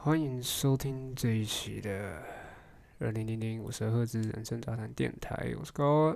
[0.00, 2.22] 欢迎收听这一期的
[2.98, 6.14] 二零零零五十赫兹人生杂谈电台，我是高。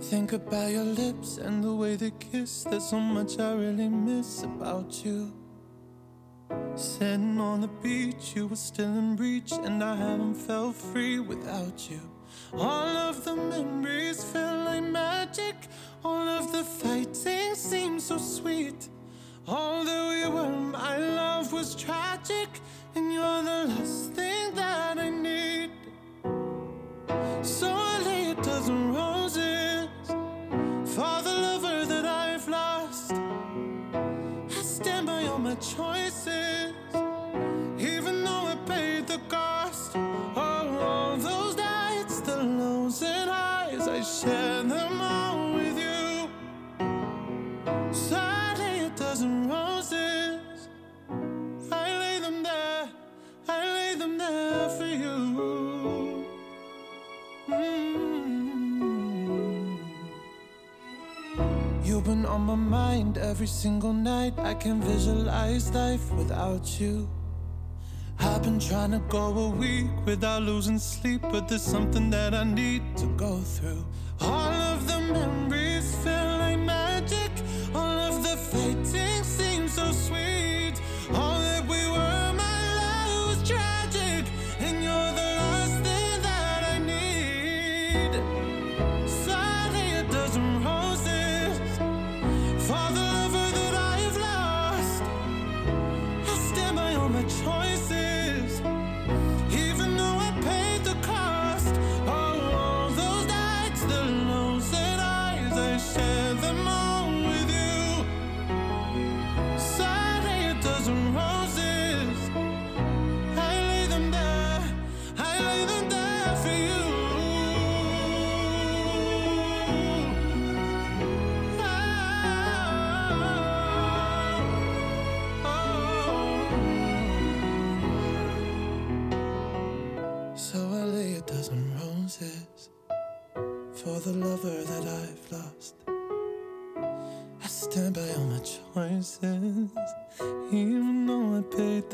[0.00, 2.66] Think about your lips and the way they kiss.
[2.66, 5.30] There's so much I really miss about you.
[6.74, 11.88] Sitting on the beach, you were still in reach, and I haven't felt free without
[11.88, 12.00] you.
[12.52, 15.54] All of the memories feel like magic.
[16.03, 18.89] All of the fighting seemed so sweet.
[19.47, 22.49] All that we were, my love was tragic,
[22.95, 25.26] and you're the last thing that I need.
[62.37, 64.33] On my mind every single night.
[64.37, 67.09] I can visualize life without you.
[68.19, 72.43] I've been trying to go a week without losing sleep, but there's something that I
[72.43, 73.83] need to go through.
[74.21, 75.66] All of the memories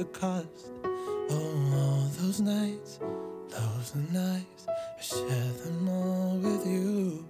[0.02, 0.72] the cost.
[1.30, 2.98] Oh, all those nights,
[3.48, 7.24] those are nights, I share them all with you.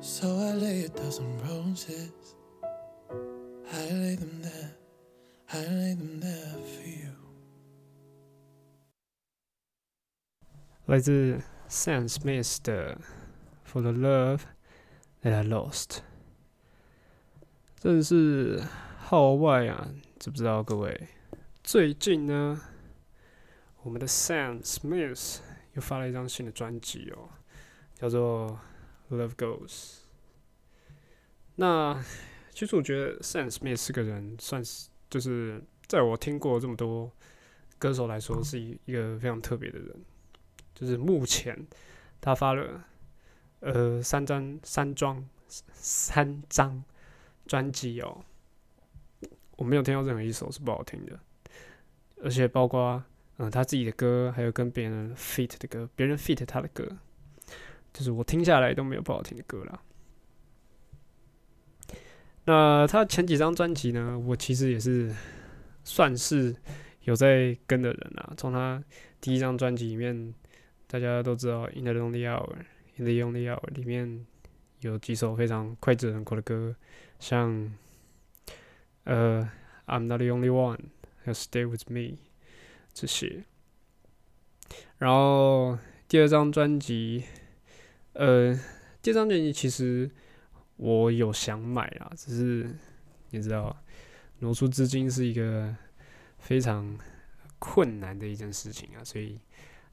[0.00, 2.36] So I lay a dozen roses,
[3.72, 4.76] I lay them there,
[5.52, 7.12] I lay them there for you.
[10.86, 12.94] 来自 Sam Smith 的《
[13.64, 14.42] For the Love
[15.22, 15.98] That I Lost》，
[17.80, 18.62] 真的是
[19.11, 19.93] 号外啊！
[20.19, 21.09] 知不知道各位？
[21.61, 22.61] 最近呢，
[23.83, 25.39] 我们的 Sam Smith
[25.73, 27.27] 又发了一张新的专辑哦，
[27.93, 28.57] 叫做
[29.13, 29.67] 《Love Goes》。
[31.55, 32.01] 那
[32.51, 37.11] 其实我觉得 Sam Smith 是个人，算是就是在我听过这么多
[37.77, 40.05] 歌手来说，是一一个非常特别的人。
[40.73, 41.67] 就是目前
[42.21, 42.85] 他发了
[43.59, 45.27] 呃三张三张
[45.73, 46.81] 三张
[47.45, 48.23] 专辑哦，
[49.61, 51.19] 我没有听到任何一首是不好听的，
[52.23, 53.03] 而且包括
[53.37, 56.87] 嗯、他自己的歌，还有跟别人 feat 的歌，别人 feat 他的歌，
[57.93, 59.79] 就是我听下来都没有不好听的歌啦。
[62.45, 65.13] 那他前几张专辑呢，我其实也是
[65.83, 66.55] 算是
[67.03, 68.83] 有在跟的人啊，从他
[69.19, 70.33] 第一张专辑里面。
[70.87, 72.49] 大家都知道《In the Lonely Hour》，
[72.97, 74.25] 《In the Lonely Hour》里面
[74.81, 76.75] 有几首非常脍炙人口的歌，
[77.17, 77.73] 像
[79.03, 79.49] 呃
[79.93, 80.77] 《I'm Not the Only One》
[81.23, 81.99] 还有《Stay with Me》
[82.93, 83.43] 这些。
[84.97, 87.25] 然后第二张专辑，
[88.13, 88.53] 呃，
[89.01, 90.09] 第二张专辑其实
[90.77, 92.75] 我有想买啊，只是
[93.31, 93.75] 你知道，
[94.39, 95.75] 挪出资金是一个
[96.39, 96.97] 非常
[97.59, 99.39] 困难的一件事情啊，所以。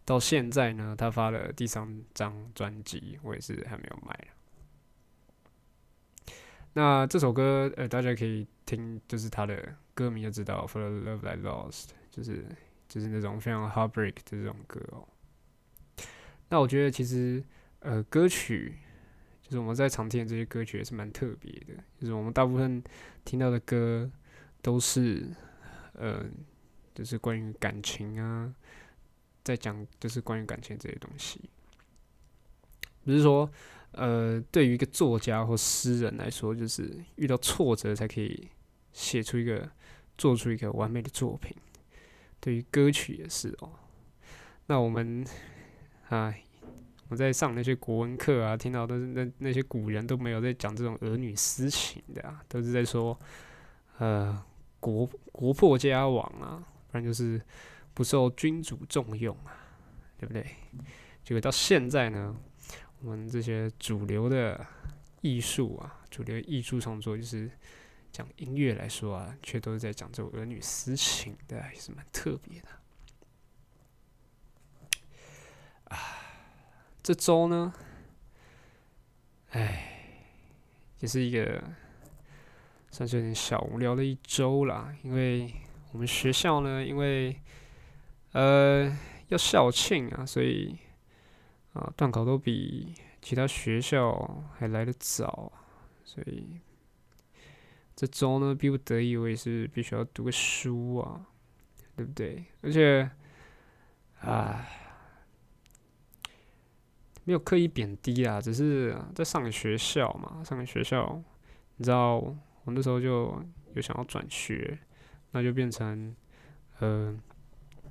[0.05, 4.19] 到现在呢，他发了第三张专辑，我也是还没有买
[6.75, 11.71] 那这首歌，呃，大家可以听，就是他的歌名就知道，《For the Love I Lost》，
[12.11, 12.45] 就是
[12.89, 15.09] 就是那种非常 heartbreak 的这种歌哦。
[16.49, 17.43] 那我觉得其实，
[17.81, 18.77] 呃，歌曲
[19.43, 22.83] 就是我们在常听的这些歌曲也是蛮特别的，就是我们大部分
[23.25, 24.11] 听到的歌
[24.63, 25.29] 都是，
[25.95, 26.25] 呃，
[26.95, 28.55] 就是关于感情啊。
[29.45, 31.41] 在讲就是关于感情这些东西，
[33.03, 33.51] 不是说
[33.93, 38.49] 呃，对于一个作家或诗人来说，就是遇到挫折才可以
[38.93, 39.69] 写出一个、
[40.17, 41.57] 做出一个完美的作品。
[42.41, 43.71] 对于歌曲也是哦。
[44.67, 45.27] 那我们
[46.09, 46.33] 啊，
[47.09, 53.19] 我在上那些国文课啊，听到都是那那些古人都没有在讲这种儿女私情的啊，都是在说
[53.99, 54.41] 呃
[54.79, 56.63] 国国破家亡啊，
[56.93, 57.41] 不然就是
[57.95, 59.57] 不受君主重用啊，
[60.19, 60.47] 对不对？
[61.25, 62.37] 结果到现在呢？
[63.01, 64.67] 我们这些主流的
[65.21, 67.49] 艺术啊，主流艺术创作，就是
[68.11, 72.69] 讲音乐来说啊，却都是在讲这种儿女私情的，也是蛮特别的。
[75.85, 75.97] 啊，
[77.01, 77.73] 这周呢，
[79.51, 80.25] 哎，
[80.99, 81.63] 也是一个
[82.91, 85.55] 算是有点小无聊的一周啦，因为
[85.93, 87.41] 我们学校呢，因为
[88.33, 88.99] 呃
[89.29, 90.77] 要校庆啊，所以。
[91.79, 92.93] 啊，段考都比
[93.23, 95.53] 其他学校还来得早，
[96.03, 96.61] 所以
[97.95, 101.25] 这周呢，逼不得已，我也是必须要读个书啊，
[101.95, 102.45] 对不对？
[102.63, 103.09] 而且，
[104.21, 104.67] 啊，
[107.23, 111.23] 没有刻意贬低啊，只是在上个学校嘛，上个学校，
[111.77, 112.37] 你知道，我
[112.67, 113.41] 那时候就
[113.75, 114.79] 有想要转学，
[115.31, 116.17] 那就变成，
[116.81, 117.17] 呃。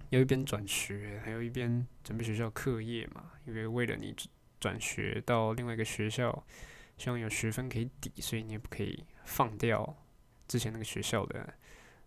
[0.09, 3.31] 要一边转学，还有一边准备学校课业嘛？
[3.45, 4.15] 因为为了你
[4.59, 6.45] 转学到另外一个学校，
[6.97, 9.97] 希望有学分可以抵，所以你也不可以放掉
[10.47, 11.53] 之前那个学校的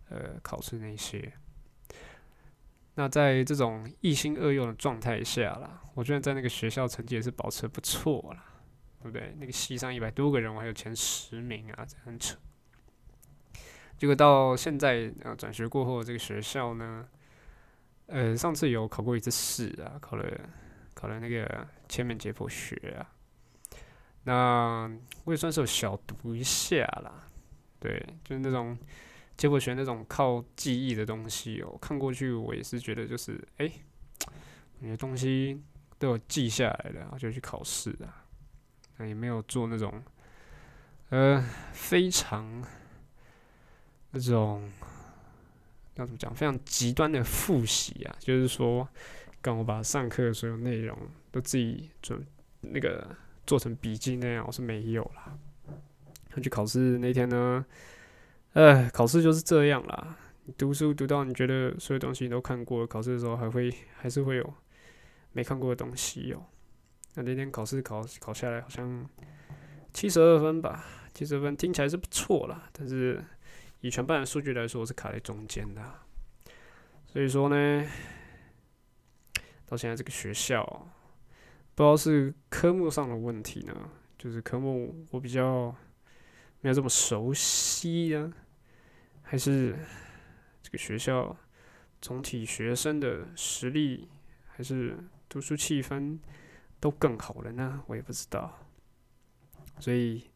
[0.09, 1.33] 呃考试那些。
[2.95, 8.45] 那在这种一心二用的状态下啦，我觉得在那个学校成绩也是保持不错啦，
[9.03, 9.35] 对不对？
[9.39, 12.37] 那个系上一百多个人，我还有前十名啊，这很扯。
[13.97, 17.07] 结果到现在呃转学过后，这个学校呢？
[18.13, 20.25] 呃，上次有考过一次试啊，考了
[20.95, 23.07] 考了那个千面解剖学啊，
[24.25, 24.91] 那
[25.23, 27.25] 我也算是有小读一下啦。
[27.79, 28.77] 对，就是那种
[29.37, 33.71] 解剖学那种靠记忆的东西哦，看过去我也是觉得就是哎，
[34.81, 35.63] 那些东西
[35.97, 38.27] 都有记下来的，然后就去考试啊，
[38.97, 40.03] 那也没有做那种
[41.11, 41.41] 呃
[41.73, 42.65] 非常
[44.11, 44.69] 那种。
[46.01, 46.35] 要怎么讲？
[46.35, 48.89] 非常极端的复习啊，就是说，
[49.41, 50.97] 刚我把上课的所有内容
[51.31, 52.27] 都自己准
[52.63, 53.15] 那个
[53.47, 55.37] 做成笔记那样，我是没有啦。
[56.43, 57.65] 去考试那天呢，
[58.55, 60.17] 呃，考试就是这样啦。
[60.45, 64.55] 你读书读到你觉得所有东西你都看过了，考试的时候还会还是会有
[65.33, 66.43] 没看过的东西哦。
[67.15, 69.07] 那那天考试考考下来好像
[69.93, 73.23] 七十二分吧，七十二分听起来是不错啦，但是。
[73.83, 75.83] 以全班的数据来说，我是卡在中间的，
[77.07, 77.89] 所以说呢，
[79.65, 80.63] 到现在这个学校，
[81.75, 85.75] 不知道是科目上的问题呢，就是科目我比较
[86.61, 88.31] 没有这么熟悉啊，
[89.23, 89.75] 还是
[90.63, 91.35] 这个学校
[92.03, 94.11] 总体学生的实力，
[94.47, 96.19] 还是读书气氛
[96.79, 97.83] 都更好了呢？
[97.87, 98.59] 我也不知道，
[99.79, 100.29] 所以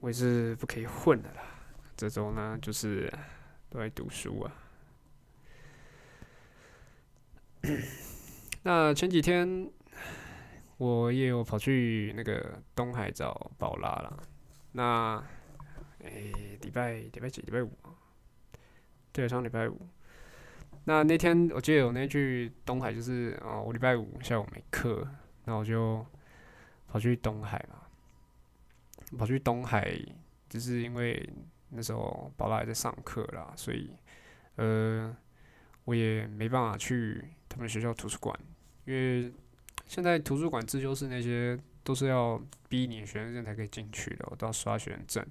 [0.00, 1.54] 我也是不可以混的啦。
[1.98, 3.12] 这周呢，就是
[3.68, 4.54] 都在读书啊。
[8.62, 9.68] 那前几天
[10.76, 14.16] 我也有跑去那个东海找宝拉了。
[14.70, 15.20] 那
[16.04, 17.42] 诶，礼拜礼拜几？
[17.42, 17.72] 礼拜五。
[19.10, 19.76] 对，上礼拜五。
[20.84, 25.04] 那那天我记得有那句东海，就是哦，我礼拜五下午没课，
[25.46, 26.06] 那我就
[26.86, 27.80] 跑去东海嘛。
[29.18, 29.98] 跑去东海，
[30.48, 31.28] 就是因为。
[31.70, 33.90] 那时候宝拉还在上课啦，所以
[34.56, 35.14] 呃
[35.84, 38.38] 我也没办法去他们学校图书馆，
[38.86, 39.32] 因为
[39.86, 45.26] 现在图书馆自修室那些都是要逼你学生证才可以进去的，我都要刷学生证，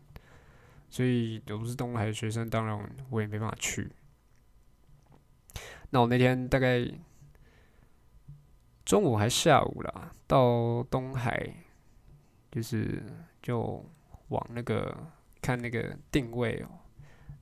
[0.89, 3.91] 所以我不是东海学生，当然我也没办法去。
[5.89, 6.88] 那我那天大概
[8.86, 11.65] 中午还下午啦，到东海
[12.51, 13.03] 就是
[13.41, 13.84] 就
[14.29, 14.96] 往那个。
[15.41, 16.70] 看那个定位哦，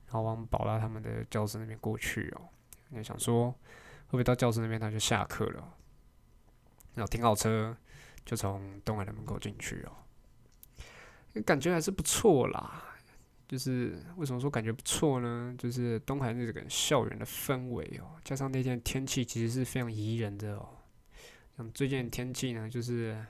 [0.06, 2.48] 然后往宝拉他们的教室那边过去哦。
[2.90, 5.74] 那想说，会不会到教室那边他就下课了？
[6.94, 7.76] 然后停好车，
[8.24, 11.42] 就从东海的门口进去哦。
[11.44, 12.84] 感觉还是不错啦。
[13.48, 15.54] 就是为什么说感觉不错呢？
[15.58, 20.68] 就是东海那个校园的氛围哦，加上那天天气其实是非常宜人的哦。
[21.56, 23.24] 像最近天气呢，就是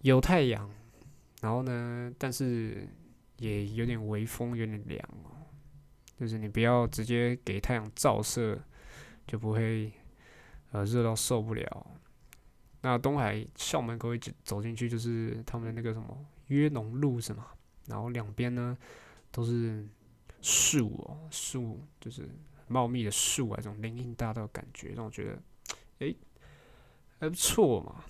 [0.00, 0.70] 有太阳，
[1.42, 2.88] 然后呢，但是。
[3.40, 5.42] 也有点微风，有点凉哦。
[6.16, 8.56] 就是你不要直接给太阳照射，
[9.26, 9.92] 就不会
[10.70, 11.86] 呃热到受不了。
[12.82, 17.48] 那东海校门口一走进去就是他们的那个什么约农路是吗？
[17.86, 18.76] 然后两边呢
[19.32, 19.84] 都是
[20.40, 22.28] 树哦，树就是
[22.68, 25.42] 茂密的树啊，这种林荫大道的感觉让我觉得，
[25.98, 26.16] 诶，
[27.18, 28.04] 还不错嘛，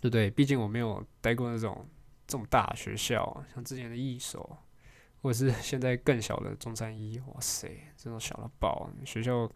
[0.00, 0.30] 对不对？
[0.30, 1.86] 毕竟我没有待过那种
[2.26, 4.58] 这么大的学校，像之前的一手，
[5.20, 9.50] 或者是 现在更小的中山一，哇塞，这种小到爆，学校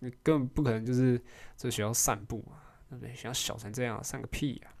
[0.00, 1.20] 你根本不可能就是
[1.56, 2.68] 在学校散步啊。
[2.90, 3.14] 对不对？
[3.14, 4.74] 学校小成这样，散个屁呀！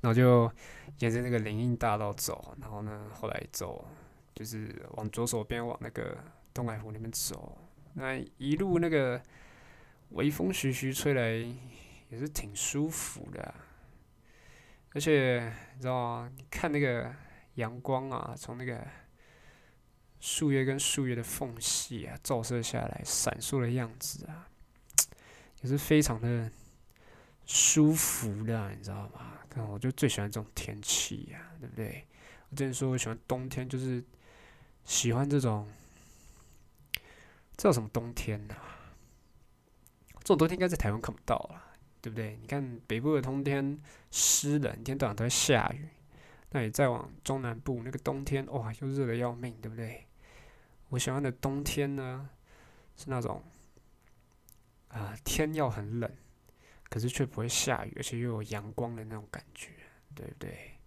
[0.00, 0.48] 然后就
[1.00, 3.84] 沿着那个林荫大道走，然后呢，后来走
[4.36, 6.16] 就是往左手边往那个
[6.54, 7.58] 东海湖那边走。
[7.94, 9.20] 那一路那个
[10.10, 11.28] 微风徐徐吹来，
[12.08, 13.52] 也是挺舒服的。
[14.94, 16.32] 而且你知道吗？
[16.36, 17.14] 你看那个
[17.54, 18.86] 阳光啊，从那个
[20.20, 24.48] 树叶跟树叶的缝隙啊照射下来，闪烁的样子啊。
[25.60, 26.50] 也是非常的
[27.44, 29.38] 舒服的，你知道吗？
[29.50, 32.06] 看，我就最喜欢这种天气呀，对不对？
[32.48, 34.02] 我之前说我喜欢冬天，就是
[34.84, 35.68] 喜欢这种，
[37.56, 38.54] 这叫什么冬天呢？
[40.20, 41.67] 这种冬天应该在台湾看不到了，
[42.08, 42.38] 对不对？
[42.40, 43.78] 你看北部的冬天
[44.10, 45.86] 湿冷，一天到晚都在下雨。
[46.50, 50.06] 那你再往中南部那个冬天，哇，又热的要命，对不对？
[50.88, 52.30] 我喜欢的冬天呢，
[52.96, 53.42] 是那种。
[54.88, 56.10] 啊，天要很冷，
[56.88, 59.68] 可是却不会下雨，而且又有阳光的那种感觉，
[60.14, 60.78] 对不对？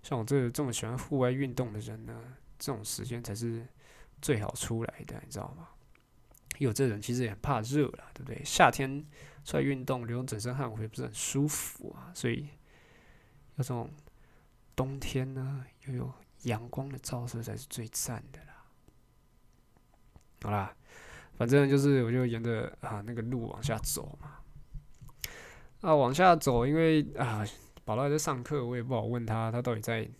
[0.00, 3.66] 像我这这么喜欢户外运动的人呢，这种时间才是
[4.22, 5.70] 最好出来的，你知道吗？
[6.58, 8.42] 有这人其实也很怕热了，对不对？
[8.44, 9.04] 夏天
[9.44, 12.12] 出来运动流整身汗，会不是很舒服啊？
[12.14, 12.48] 所以，
[13.56, 13.90] 要这种
[14.76, 16.12] 冬天呢，又有
[16.42, 18.64] 阳光的照射才是最赞的啦。
[20.42, 20.74] 好啦。
[21.36, 24.38] 反正就是，我就沿着啊那个路往下走嘛。
[25.82, 27.46] 啊，往下走，因为啊，
[27.84, 30.10] 宝乐在上课，我也不好问他，他到底在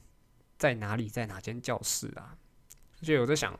[0.57, 2.39] 在哪里，在哪间教室啊？
[3.01, 3.59] 而且我在想，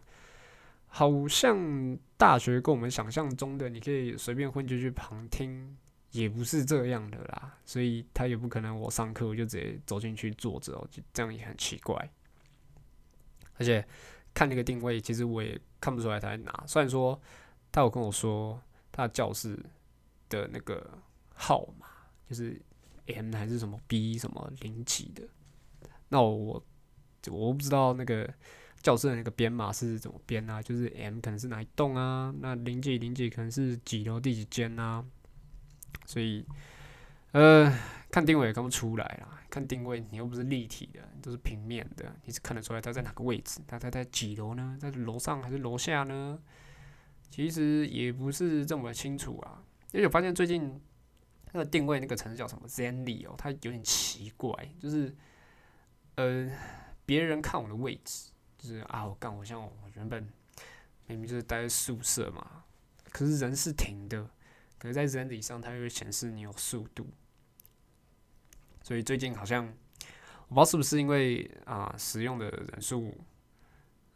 [0.89, 5.77] 好像大学跟我们想象中的，你可以随便混进去旁听，
[6.11, 7.57] 也不是这样的啦。
[7.65, 12.11] 所以他也不可能我上课我就直接走进去坐着，就这样也很奇怪。
[13.57, 13.87] 而且
[14.35, 16.65] 看那个定位，其实我也看不出来他在哪。
[16.67, 17.21] 虽然说。
[17.71, 18.59] 他有跟我说，
[18.91, 19.55] 他教室
[20.31, 20.99] 的那个
[21.35, 21.87] 号码
[22.27, 22.59] 就是
[23.09, 25.23] M 还是什么 B 什么零几的。
[26.09, 26.65] 那我
[27.31, 28.27] 我不知道那个
[28.83, 30.63] 教室的那个编码是怎么编啊？
[30.63, 32.35] 就是 M 可能是哪一栋啊？
[32.41, 35.05] 那零几零几可能是几楼第几间啊？
[36.07, 36.45] 所以
[37.33, 37.73] 呃，
[38.11, 39.43] 看定位也看不出来啦。
[39.51, 43.61] 看定位你又不是立体的，都是平面的，你是看得出来他在哪个位置？
[43.67, 44.77] 他他在几楼呢？
[44.81, 46.39] 在楼上还是楼下呢？
[47.31, 50.81] 其实也不是这么清楚啊，因为我发现最近
[51.53, 55.15] 那个定位那个城市叫什么 Zenly 哦，它有点奇怪，就是
[56.17, 56.51] 呃，
[57.05, 60.23] 别人看我的位置，就是啊，我干，我像我原本
[61.07, 62.65] 明明就是待在宿舍嘛，
[63.11, 64.29] 可是人是停的，
[64.79, 67.07] 可是在 Zenly 上它又会显示你有速度，
[68.83, 69.65] 所以最近好像
[70.49, 73.17] 我不知道是不是因为啊使用的人数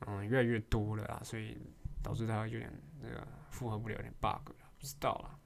[0.01, 1.57] 嗯越来越多了啊，所以。
[2.05, 2.69] 导致它有点
[3.01, 5.39] 那个负荷不了，有点 bug 了，不知道啦。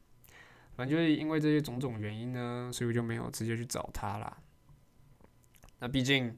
[0.75, 4.39] 反正就是因为这些种种原因呢，所以我就没有直接去找他啦。
[5.81, 6.35] 那毕竟，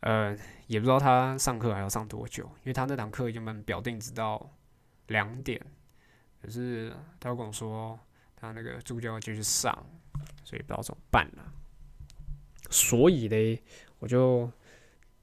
[0.00, 4.50] 呃，也不知道他上课还要上多久，因为他那堂课原本表定直到
[5.06, 5.60] 两点，
[6.42, 7.98] 可是他跟我说
[8.36, 9.72] 他那个助教继续上，
[10.44, 11.52] 所以不知道怎么办了。
[12.70, 13.62] 所以嘞，
[13.98, 14.50] 我就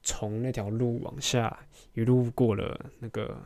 [0.02, 1.58] 从那条路往下
[1.94, 3.40] 一路过了那个。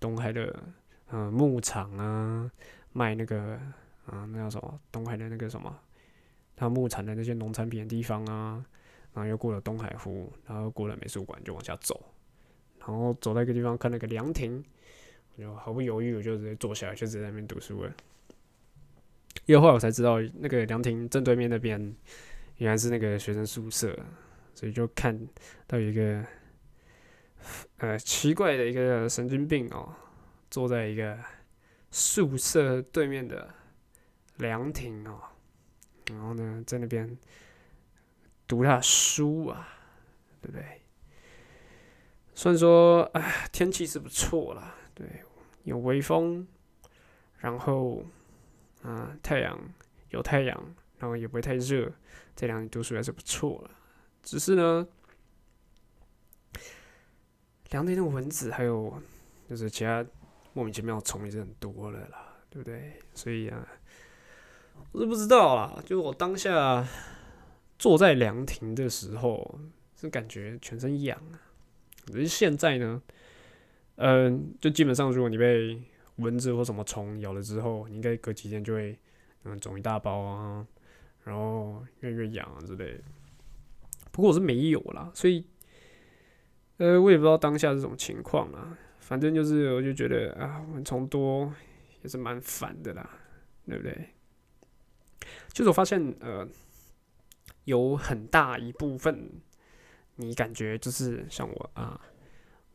[0.00, 0.62] 东海的
[1.10, 2.48] 嗯牧场啊，
[2.92, 3.58] 卖那个
[4.06, 4.80] 啊那叫什么？
[4.92, 5.76] 东海的那个什么？
[6.54, 8.64] 他牧场的那些农产品的地方啊，
[9.18, 12.00] 然后又过了东海湖，然后过了美术馆就往下走，
[12.78, 14.64] 然后走到一个地方看那个凉亭，
[15.34, 17.92] 我就毫不犹豫我就直接坐下来，就直接在那边读书了。
[19.46, 21.92] 因为后来我才知道，那个凉亭正对面那边
[22.58, 23.98] 原来是那个学生宿舍，
[24.54, 25.28] 所以就看
[25.66, 26.24] 到一个。
[27.78, 29.94] 呃，奇怪的一个神经病哦，
[30.50, 31.16] 坐在一个
[31.90, 33.48] 宿舍对面的
[34.38, 35.20] 凉亭哦，
[36.10, 37.16] 然后呢，在那边
[38.48, 39.68] 读他书啊，
[40.42, 40.82] 对不对？
[42.34, 45.06] 虽然说，哎，天气是不错啦，对，
[45.62, 46.44] 有微风，
[47.36, 48.02] 然后，
[48.82, 49.56] 啊，太阳
[50.10, 51.92] 有太阳，然后也不会太热，
[52.34, 53.70] 这两天读书还是不错了。
[54.22, 54.88] 只是呢。
[57.70, 58.98] 凉亭的蚊子还有
[59.46, 60.02] 就是其他
[60.54, 62.98] 莫名其妙的虫也是很多了啦，对不对？
[63.12, 63.68] 所以啊，
[64.90, 66.82] 我是不知道啦，就我当下
[67.78, 69.60] 坐在凉亭的时候，
[69.96, 71.40] 是感觉全身痒啊。
[72.06, 73.02] 可是现在呢，
[73.96, 75.80] 嗯，就基本上如果你被
[76.16, 78.98] 蚊子或什么虫咬了之后，你应该隔几天就会
[79.44, 80.66] 嗯肿一大包啊，
[81.24, 83.00] 然后越越痒啊之类。
[84.10, 85.44] 不过我是没有啦，所以
[86.78, 88.76] 呃，我也不知道当下这种情况啊。
[89.00, 91.50] 反正就是，我就觉得啊，蚊虫多
[92.02, 93.08] 也是蛮烦的啦，
[93.66, 94.10] 对不对？
[95.52, 96.46] 就是我发现，呃，
[97.68, 99.30] 有很大一部分，
[100.16, 102.00] 你感觉就是像我啊，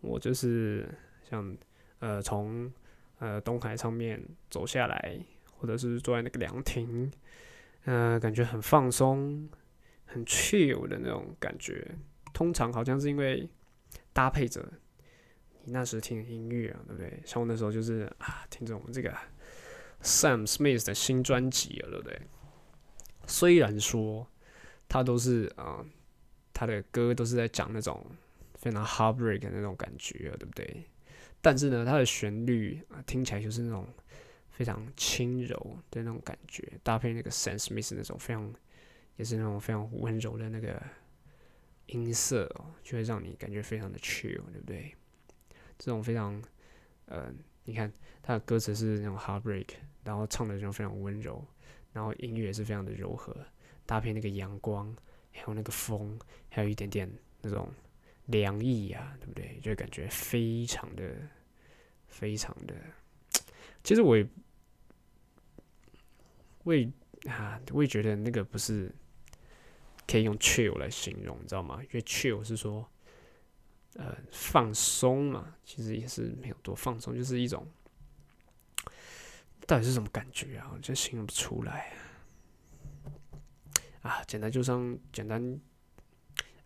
[0.02, 0.88] 我就是
[1.28, 1.58] 像
[1.98, 2.72] 呃，从
[3.18, 5.20] 呃东海上面走下来，
[5.58, 7.12] 或者是坐在那个凉亭，
[7.86, 9.50] 呃，感觉很放松、
[10.06, 11.96] 很 chill 的那种感觉。
[12.32, 13.50] 通常好像是因为
[14.14, 14.64] 搭配着。
[15.66, 17.20] 你那时听的音乐啊，对不对？
[17.26, 19.12] 像我那时候就是啊，听着我们这个
[20.04, 22.22] Sam Smith 的新专辑了，对不对？
[23.26, 24.28] 虽然说
[24.88, 25.86] 他都是啊，
[26.54, 28.06] 他的歌都是在讲那种
[28.56, 30.86] 非常 heartbreak 的那种感觉，对不对？
[31.42, 33.88] 但是呢，他的旋律啊，听起来就是那种
[34.52, 38.54] 非常轻柔的那种感觉，搭配那个 Sam Smith 那种非常
[39.18, 40.82] 也是那种非常温柔的那个
[41.88, 44.96] 音色哦，就会让你感觉非常的 chill，对不对？
[45.78, 46.42] 这种非常，
[47.08, 47.30] 呃，
[47.66, 49.68] 你看他的歌词是那种 heartbreak，
[50.04, 51.44] 然后唱的就非常温柔，
[51.92, 53.36] 然后音乐也是非常的柔和，
[53.86, 54.96] 搭配那个阳光，
[55.32, 57.12] 还有那个风，还有一点点
[57.42, 57.72] 那种
[58.26, 59.60] 凉意呀，对不对？
[59.62, 61.04] 就感觉非常的、
[62.08, 62.76] 非常的。
[63.84, 64.28] 其实我也，
[66.64, 66.90] 我也
[67.28, 68.94] 啊，我也觉得那个不是
[70.08, 71.80] 可以用 chill 来形容，你知道吗？
[71.84, 72.90] 因为 chill 是说。
[73.96, 77.64] 呃，放松嘛，其实也是没有多放松，就是一种，
[79.68, 80.72] 到底是什么感觉啊？
[80.74, 82.13] 我真形容不出来啊！
[84.04, 85.60] 啊简单就像简单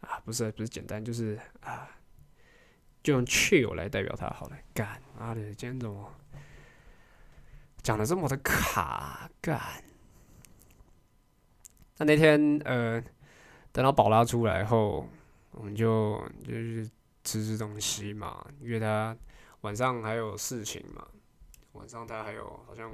[0.02, 1.90] 啊，不是不是简单，就是啊，
[3.02, 4.58] 就用 chill 来代表它好了。
[4.74, 6.14] 干妈的，今天怎么
[7.82, 9.32] 讲的这么的卡？
[9.40, 9.82] 干！
[11.98, 13.02] 那那天呃，
[13.72, 15.08] 等到宝拉出来后，
[15.52, 16.90] 我们就就是。
[17.24, 19.14] 吃吃东西嘛，因为他
[19.60, 21.06] 晚上还有事情嘛，
[21.74, 22.90] 晚上他还有好像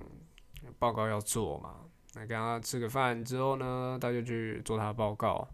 [0.80, 1.82] 报告要做嘛。
[2.14, 5.48] 那跟他吃个饭之后呢，他就去做他的报告。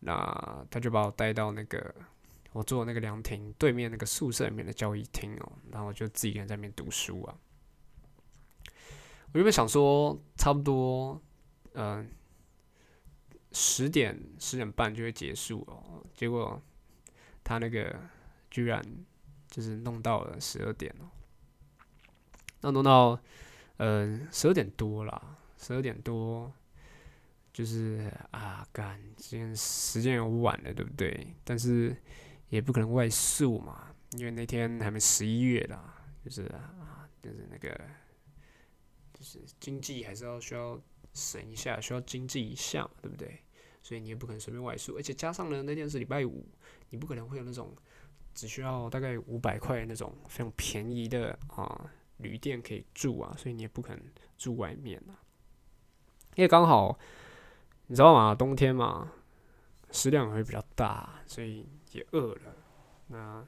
[0.00, 1.94] 那他就把我带到那个
[2.52, 7.34] 我坐那个凉亭对面那个宿舍里面的交易厅哦，然后我就自己一个人在那边读书啊。
[9.32, 11.20] 我原本想说差不多
[11.74, 12.10] 嗯
[13.52, 16.62] 十点十点半就会结束哦，结果。
[17.44, 17.98] 他那个
[18.52, 18.80] 居然
[19.48, 21.10] 就是弄到了十二点哦，
[22.60, 23.18] 那弄到
[23.78, 26.52] 呃十二点多了，十二点多
[27.52, 31.34] 就是啊，干今天时间有晚了，对不对？
[31.44, 31.96] 但是
[32.48, 37.68] 也不可能外宿嘛，因为那天还没十一月啦，就是啊，就是那个
[39.14, 40.78] 就是经济还是要需要
[41.14, 43.38] 省一下，需要经济一下，对不对？
[43.82, 46.44] 所以你也不可能随便外宿，而且加上呢，那天是礼拜五。
[46.90, 47.74] 你不可能会有那种
[48.34, 54.04] 只需要大概五百块那种非常便宜的啊旅店可以住啊，所以你也不可能
[54.36, 55.16] 住外面啊。
[56.34, 56.98] 因为刚好
[57.88, 58.34] 你知道吗？
[58.34, 59.12] 冬天嘛，
[59.90, 62.56] 食量会比较大，所以也饿了，
[63.08, 63.46] 那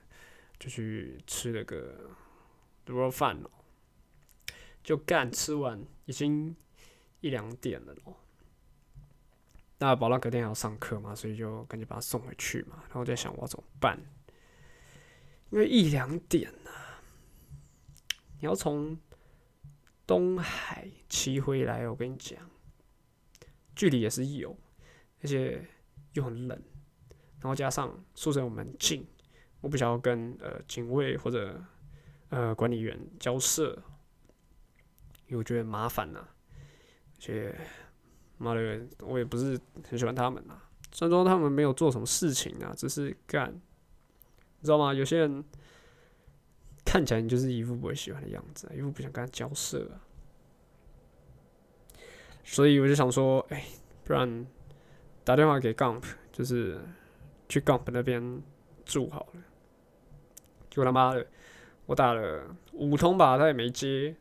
[0.59, 2.11] 就去吃了个
[2.87, 3.51] 卤肉饭哦，
[4.83, 6.55] 就干吃完已经
[7.21, 8.17] 一两点了咯。
[9.79, 12.85] 那宝拉隔天还要上课嘛，所以就赶紧把他送回去嘛。
[12.89, 13.99] 然后在想我要怎么办，
[15.51, 16.71] 因为一两点呐，
[18.41, 18.99] 你要从
[20.07, 22.39] 东海骑回来，我跟你讲，
[23.75, 24.57] 距离也是有，
[25.23, 25.67] 而且
[26.13, 26.63] 又很冷，
[27.41, 29.07] 然后加上宿舍我们近，
[29.61, 31.63] 我不想要跟呃警卫或者
[32.29, 33.71] 呃管理员交涉，
[35.27, 37.55] 因为我觉得麻烦呐，而且。
[38.37, 39.59] 妈的，我也不是
[39.89, 40.69] 很喜欢他们啊。
[40.91, 44.93] 虽然说他们没有做什么事情啊，只是干，你知道吗？
[44.93, 45.43] 有些人
[46.85, 50.04] 看起来你就是一副不会喜欢的样子，一副不想跟他交涉啊。
[52.45, 53.65] 所以我就想说，哎，
[54.05, 54.47] 不然
[55.25, 56.79] 打电话给 Gump，就是
[57.49, 58.43] 去 Gump 那边
[58.85, 59.43] 住好了。
[60.71, 61.27] 结果他妈的，
[61.87, 64.15] 我打了五通吧，他也没接，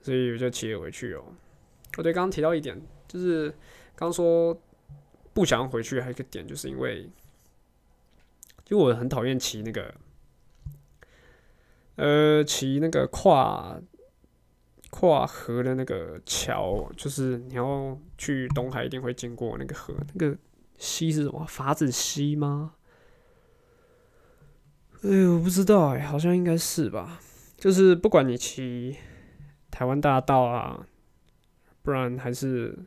[0.00, 1.24] 所以我就骑了回去哦。
[1.96, 2.80] 我对刚刚提到一点。
[3.06, 3.54] 就是
[3.94, 4.58] 刚说
[5.32, 7.08] 不想回去，还有一个点，就是因为
[8.64, 9.94] 就我很讨厌骑那个，
[11.94, 13.80] 呃，骑那个跨
[14.96, 20.38] 跨河的那个桥，就是你要去东海一定会经过那个河，那个
[20.78, 21.44] 溪是什么？
[21.46, 22.74] 法子溪吗？
[25.02, 27.20] 哎，我不知道哎，好像应该是吧。
[27.56, 28.96] 就是不管你骑
[29.68, 30.86] 台湾大道啊，
[31.82, 32.78] 不然还是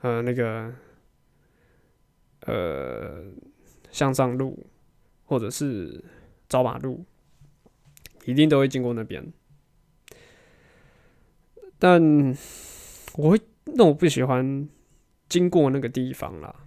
[0.00, 0.72] 呃那个
[2.46, 3.22] 呃
[3.90, 4.66] 向上路，
[5.26, 6.02] 或者是
[6.48, 7.04] 找马路，
[8.24, 9.30] 一定都会经过那边。
[11.84, 12.02] 但
[13.16, 14.66] 我会，那我不喜欢
[15.28, 16.64] 经过那个地方啦，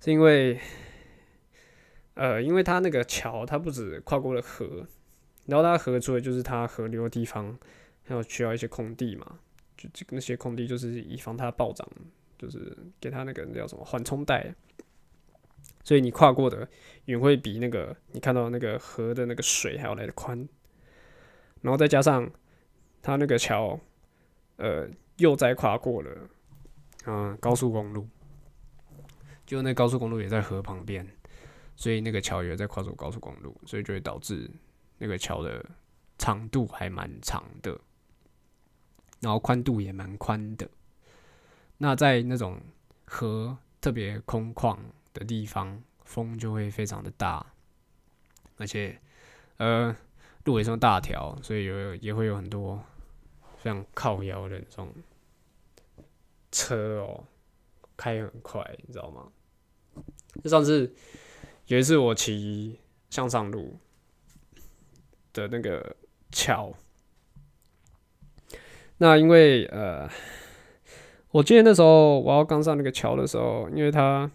[0.00, 0.58] 是因为，
[2.14, 4.84] 呃，因为它那个桥，它不止跨过了河，
[5.46, 7.56] 然后它河出来就是它河流的地方，
[8.02, 9.38] 还有需要一些空地嘛，
[9.76, 11.88] 就这那些空地就是以防它暴涨，
[12.36, 14.52] 就是给它那个叫什么缓冲带，
[15.84, 16.68] 所以你跨过的
[17.04, 20.48] 远会比那个你看到那个河的那个水还要来的宽，
[21.60, 22.28] 然后再加上。
[23.02, 23.78] 它那个桥，
[24.56, 26.28] 呃，又在跨过了，
[27.06, 28.08] 嗯，高速公路，
[29.44, 31.04] 就那高速公路也在河旁边，
[31.74, 34.48] 所以那个桥也在跨过高速公路，所以就会导致
[34.98, 35.64] 那个桥的
[36.16, 37.76] 长度还蛮长的，
[39.18, 40.70] 然后宽度也蛮宽的。
[41.78, 42.60] 那在那种
[43.04, 44.78] 河特别空旷
[45.12, 47.44] 的地方，风就会非常的大，
[48.58, 48.96] 而且，
[49.56, 49.96] 呃，
[50.44, 52.80] 路也算大条，所以有也会有很多。
[53.62, 54.92] 非常靠腰的那种
[56.50, 57.24] 车哦，
[57.96, 59.28] 开很快，你知道吗？
[60.42, 60.92] 就上次
[61.66, 63.78] 有一次我骑向上路
[65.32, 65.94] 的那个
[66.32, 66.74] 桥，
[68.98, 70.10] 那因为呃，
[71.30, 74.28] 我记得那时候我要刚上那个桥的时候，因为它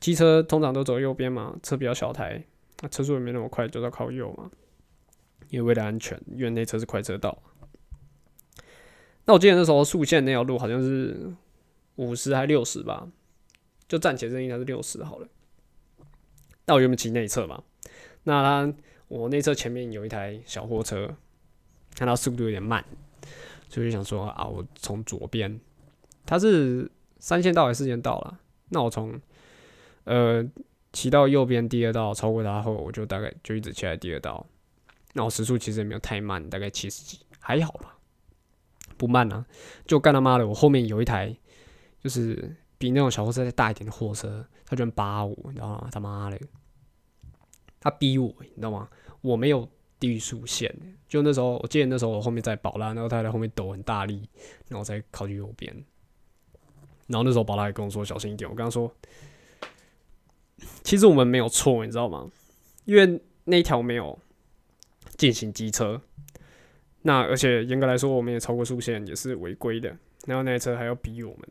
[0.00, 2.42] 机车通常都走右边嘛，车比较小台，
[2.80, 4.50] 那车速也没那么快，就要靠右嘛，
[5.50, 7.36] 因为为了安全，因为那车是快车道。
[9.24, 11.32] 那我记得那时候速线那条路好像是
[11.96, 13.08] 五十还六十吧，
[13.86, 15.28] 就暂且认应它是六十好了。
[16.66, 17.62] 那我原本骑内侧嘛，
[18.24, 18.74] 那他
[19.08, 21.14] 我内侧前面有一台小货车，
[21.94, 22.84] 看到速度有点慢，
[23.68, 25.60] 所以想说啊，我从左边，
[26.24, 28.38] 它是三线道还是四线道了？
[28.70, 29.20] 那我从
[30.04, 30.44] 呃
[30.92, 34.46] 骑到右边第二道超过它后，我就大概就一直骑在第二道。
[35.12, 37.98] 那我时速其实也没有太慢，大概七十几，还好吧。
[38.96, 39.44] 不慢啊，
[39.86, 40.46] 就干他妈的！
[40.46, 41.34] 我后面有一台，
[42.00, 45.88] 就是比那种小货车再大一点的货车，他居然扒我，你知道吗？
[45.90, 46.38] 他妈的，
[47.80, 48.88] 他逼我，你知道吗？
[49.20, 50.74] 我没有低速线，
[51.08, 54.28] 就那时候，我记得那时候我后面在宝拉，然后他在后面抖很大力，
[54.68, 55.72] 然后再靠近右边，
[57.06, 58.48] 然后那时候宝拉也跟我说小心一点。
[58.50, 58.92] 我跟他说，
[60.82, 62.30] 其实我们没有错，你知道吗？
[62.84, 64.18] 因为那条没有
[65.16, 66.00] 进行机车。
[67.02, 69.96] 那而且严格来说，我们也超过速线，也是违规的。
[70.24, 71.48] 然后那台车还要逼我们，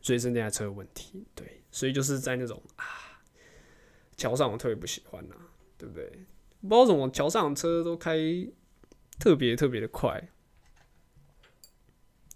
[0.00, 1.24] 所以是那台车的问题。
[1.36, 2.84] 对，所以就是在那种啊
[4.16, 5.36] 桥上，我特别不喜欢呐，
[5.78, 6.04] 对不对？
[6.62, 8.18] 不知道怎么桥上车都开
[9.20, 10.28] 特别特别的快，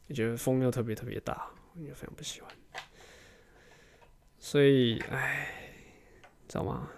[0.09, 2.49] 我觉得风又特别特别大，我也非常不喜欢。
[4.39, 5.49] 所以，唉，
[6.47, 6.89] 知道吗？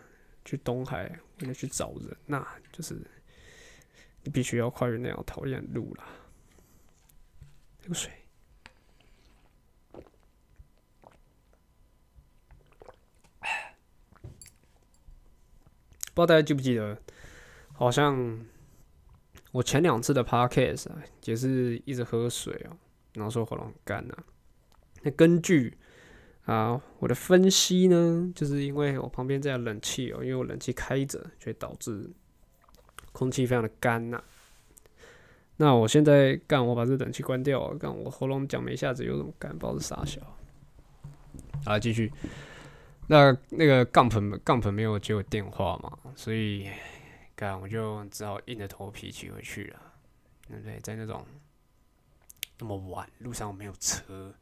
[0.44, 3.00] 去东海为了去找人，那就是。
[4.28, 6.04] 必须要跨越那条讨厌路了。
[7.80, 8.12] 这个水，
[16.14, 17.00] 不知道大家记不记得？
[17.72, 18.44] 好像
[19.52, 22.76] 我前两次的 podcast 啊，也是一直喝水哦，
[23.14, 24.16] 然后说喉咙干呐。
[25.02, 25.78] 那根据
[26.44, 32.10] 啊我的分析呢，就是因为我旁边在冷气哦，因为我冷气开着，所以导致。
[33.18, 34.22] 空气非常的干呐，
[35.56, 40.20] 那我现在干，我把这冷气关掉，干我喉咙讲没一下子有种干，不知道是啥小。
[41.64, 42.12] 好，继续。
[43.08, 46.70] 那那个杠粉杠粉没有接我电话嘛，所以
[47.34, 49.82] 干我就只好硬着头皮骑回去了，
[50.46, 50.78] 对不对？
[50.78, 51.26] 在那种
[52.60, 54.32] 那么晚，路上没有车，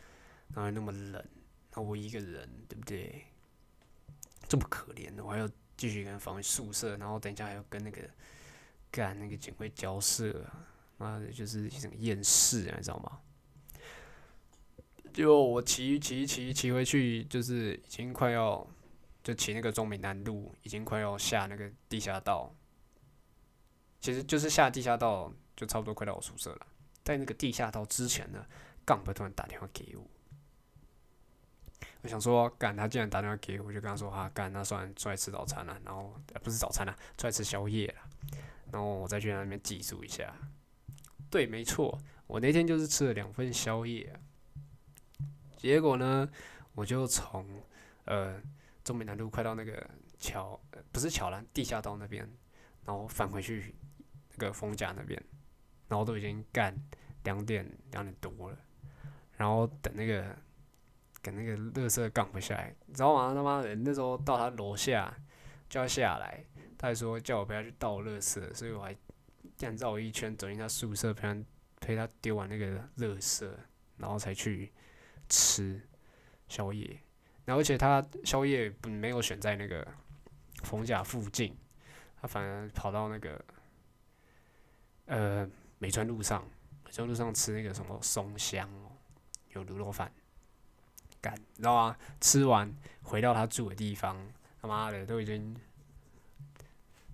[0.55, 1.25] 然后那么冷，
[1.75, 3.25] 那我一个人，对不对？
[4.47, 8.03] 这么可怜，我还要继续跟返回宿舍，然后等一下还要跟那个。
[8.97, 10.43] 干那个警徽交涉，
[10.97, 13.21] 妈的，就是一种厌世，你知道吗？
[15.13, 18.67] 就我骑骑骑骑回去，就是已经快要
[19.23, 22.51] 就骑那个中美南路，已经快要下那个地下道。
[24.01, 26.67] 其实就是下地下道，就差不多快到我宿舍了。
[27.05, 28.47] 在那个地下道之前呢，
[28.87, 30.07] 杠不突然打电话给我，
[32.07, 38.31] 我想说，干他竟然打电话给我，我就跟他说啊，干那算出来吃早餐了，然后不是早餐了，出来吃宵夜了。
[38.71, 40.33] 然后我再去那边寄宿一下，
[41.29, 44.15] 对，没错，我那天就是吃了两份宵夜，
[45.57, 46.31] 结果呢，
[46.77, 47.45] 我就从
[48.05, 48.41] 呃
[48.85, 49.85] 中美南路快到那个
[50.21, 50.61] 桥，
[50.93, 52.23] 不是桥栏，地下道那边，
[52.85, 53.75] 然后返回去
[54.37, 55.21] 那个丰甲那边，
[55.89, 56.73] 然后都已经干
[57.25, 58.57] 两点两点多了，
[59.37, 60.37] 然后等那个
[61.33, 63.35] 跟那个乐色杠不下来，你知道吗？
[63.35, 65.13] 他妈的，那时候到他楼下
[65.69, 66.45] 就要下来，
[66.79, 68.97] 他还说叫我不要去倒乐色，所以我还。
[69.59, 71.45] 这样绕一圈走进他宿舍，陪他
[71.81, 73.51] 陪他丢完那个垃圾，
[73.97, 74.71] 然后才去
[75.31, 75.81] 吃
[76.47, 77.01] 宵夜。
[77.47, 79.87] 然后而且他宵夜不没有选在那个
[80.65, 81.57] 逢甲附近，
[82.21, 83.43] 他反而跑到那个
[85.07, 86.47] 呃美川路上，
[86.85, 88.93] 美川路上吃那个什么松香哦，
[89.55, 90.13] 有卤肉饭，
[91.29, 91.97] 干，知道吗？
[92.21, 94.17] 吃完回到他住的地方，
[94.63, 95.57] 他妈的都已经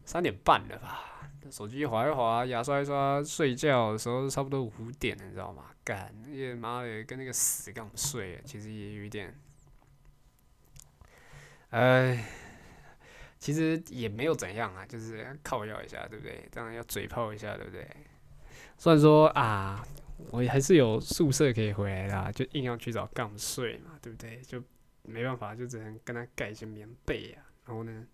[0.04, 1.30] 三点半了吧。
[1.50, 5.70] 手机划一划，牙刷一刷，睡觉的时候差不多五点了，你知道吗？
[5.82, 9.34] 干，那妈的跟那个死样睡，其实也有一点，
[11.70, 12.24] 哎，
[13.38, 16.46] 其实也没有怎样啊，就是靠药一下，对不对？
[16.52, 17.88] 当然要嘴炮一下，对不对？
[18.76, 19.84] 虽然说啊，
[20.30, 24.40] 我还是有宿舍可以回来的，就硬要去找杠睡嘛，对不对？
[24.42, 24.62] 就
[25.02, 28.06] 没办法，就只能跟他盖一些棉被啊，然后呢？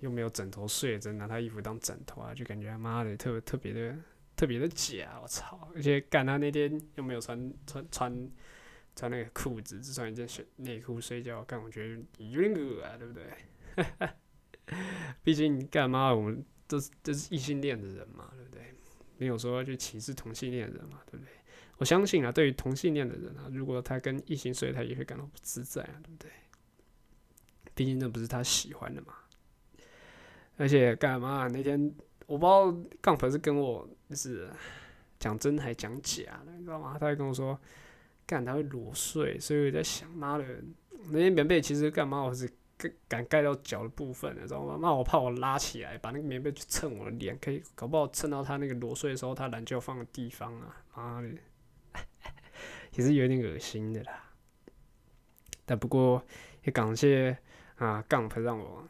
[0.00, 3.96] 又没有枕头睡，只能拿他衣服当枕头啊，就感觉他妈的特别特别的
[4.36, 5.72] 特别的假，我操！
[5.74, 8.30] 而且干他那天又没有穿穿穿
[8.94, 14.08] 穿那个裤子，只穿一件内裤睡觉，干我觉得有点恶啊，对不对？
[15.24, 18.74] 毕竟干嘛我们都是都是异性恋的人嘛，对不对？
[19.18, 21.32] 没有说要去歧视同性恋人嘛，对不对？
[21.78, 26.30] 我相信啊，对于同性恋的人啊，如果他跟异性睡，他也会感到不自在啊，对不对？
[27.74, 29.14] 毕竟那不是他喜欢的嘛。
[30.56, 31.46] 而且干嘛？
[31.48, 31.94] 那天
[32.26, 34.48] 我不知道杠粉是跟我就是
[35.18, 36.96] 讲真还讲假的，你知道吗？
[36.98, 37.60] 他会跟我说
[38.24, 40.44] 干他会裸睡，所以我在想，妈的，
[41.10, 42.22] 那天棉被其实干嘛？
[42.22, 44.78] 我是敢敢盖到脚的部分，你知道吗？
[44.80, 50.76] 那我怕我拉起来把那个棉被去蹭我的脸，可以搞不好蹭到他那个裸睡的时候他懒觉放的地方啊！
[50.94, 51.28] 妈的，
[52.92, 54.32] 其实有点恶心的啦。
[55.64, 56.24] 但不过
[56.64, 57.36] 也感谢
[57.76, 58.86] 啊杠粉让我。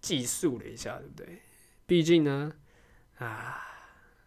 [0.00, 1.38] 寄宿了一下，对不对？
[1.86, 2.52] 毕竟呢，
[3.16, 3.58] 啊，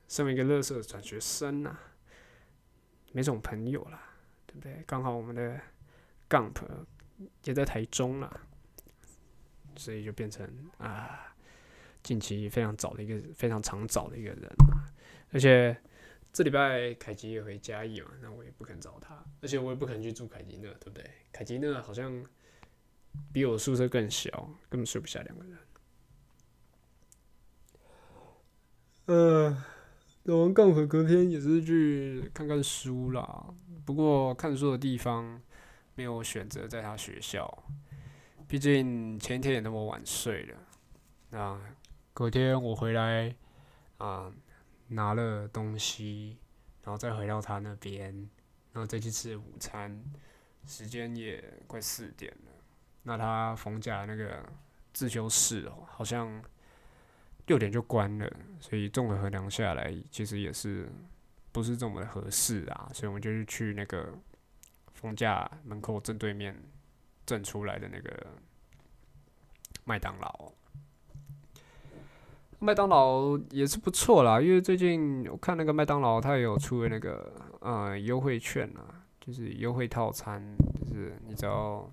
[0.08, 1.78] 身为一个乐色转学生呐，
[3.12, 4.02] 没什么朋友啦，
[4.48, 4.84] 对不对？
[4.88, 5.62] 刚好我们的
[6.28, 6.68] 杠朋
[7.44, 8.42] 也在台中啦，
[9.76, 11.36] 所以就变成啊，
[12.04, 14.42] 近期非常早的一个非常常找的一个人
[15.32, 15.76] 而且
[16.32, 21.10] 这礼拜凯吉也回嘉义嘛，那我也不肯找他，而且我也不肯去住凯吉那，对不对？
[21.32, 22.24] 凯吉那好像
[23.34, 24.30] 比我宿舍更小，
[24.70, 25.58] 根本睡不下两个人。
[29.06, 29.64] 呃，
[30.26, 33.54] 我们杠粉隔天也是去看看书啦。
[33.86, 35.42] 不过看书的地方
[35.98, 37.46] 没有选择在他学校，
[38.48, 40.58] 毕竟前一天也那么晚睡了。
[41.32, 41.60] 那
[42.14, 43.36] 隔天我回来
[43.98, 44.32] 啊，
[44.88, 46.38] 拿了东西，
[46.84, 48.14] 然后再回到他那边，
[48.72, 50.02] 然后再去吃午餐，
[50.66, 52.52] 时间也快四点了。
[53.04, 54.42] 那他逢甲那个
[54.94, 56.42] 自修室哦，好像。
[57.48, 58.30] 六点就关了，
[58.60, 60.92] 所以综合衡量下来，其实也是
[61.54, 62.92] 不是这么的合适啊。
[62.94, 64.14] 所以我们就去那个
[64.98, 66.54] 封架门口正对面
[67.26, 68.28] 正出来的那个
[69.86, 70.52] 麦当劳。
[72.60, 80.44] 麦当劳也是不错啦，因为最近我看那个麦当劳，它也有出了那个呃优惠券啊，就是优惠套餐，
[80.80, 81.88] 就是你只要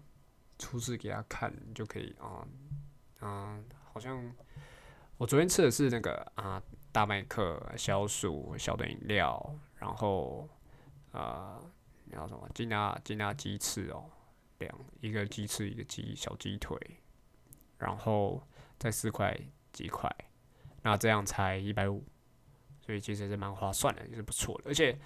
[0.59, 2.49] 出示给他看，你就可以啊
[3.21, 3.59] 啊，
[3.93, 4.33] 好像。
[5.17, 10.49] 我昨天吃的是那个啊大麦克小薯小的饮料，然后
[11.13, 11.61] 啊
[12.11, 14.11] 然后什么金鸭金鸭鸡翅哦，
[14.59, 16.79] 两一个鸡翅一个鸡小鸡腿，
[17.79, 18.43] 然后
[18.79, 19.39] 再四块
[19.73, 20.09] 鸡块，
[20.83, 22.05] 那这样才一百五，
[22.81, 24.65] 所以其实是蛮划算的，也是不错的。
[24.71, 24.99] 而且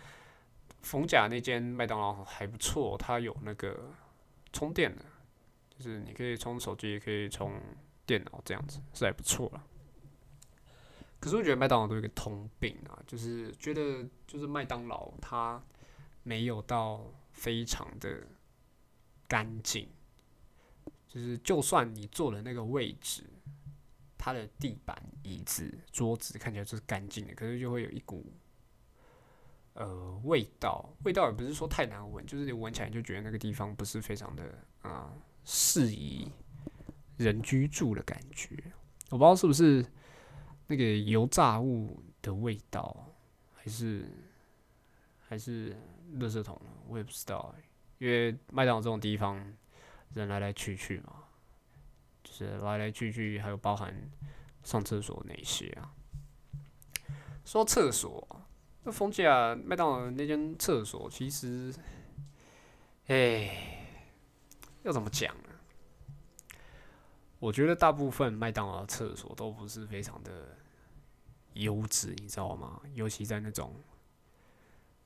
[0.82, 3.90] 冯甲那间麦当劳还不错，它有那个
[4.52, 5.04] 充电的，
[5.70, 7.61] 就是你可以充手机，也可以充
[8.06, 9.64] 电脑，这样子是还不错了。
[11.20, 15.61] 可是我觉得麦当劳都有一个通病啊，就是觉得就是麦当劳它
[16.28, 18.22] 没有到非常的
[19.26, 19.88] 干净，
[21.08, 23.24] 就是就算你坐的那个位置，
[24.18, 28.30] 它的地板、椅子、桌子看起来就是干净的，可是就会有一股
[29.72, 35.10] 呃味道，味道也不是说太难闻，就是你闻起来就觉得那个地方不是非常的啊
[35.44, 36.30] 适宜
[37.16, 38.54] 人居住的感觉，
[39.08, 39.86] 我不知道是不是。
[40.70, 43.08] 那个油炸物的味道，
[43.54, 44.04] 还是
[45.26, 45.74] 还是
[46.18, 47.62] 垃圾桶，我也不知道哎、
[47.98, 49.36] 因为麦当劳这种地方
[50.14, 51.24] 人来来去去嘛，
[52.24, 53.94] 就是来来去去，还有包含
[54.62, 55.92] 上厕所那些啊。
[57.44, 58.26] 说厕所，
[58.82, 61.74] 那逢甲麦当劳那间厕所，其实，
[63.06, 63.84] 哎，
[64.82, 65.48] 要怎么讲呢？
[67.38, 70.56] 我觉得大部分麦当劳的厕所都不是非常的
[71.54, 72.80] 优质，你知道吗？
[72.94, 73.74] 尤其在那种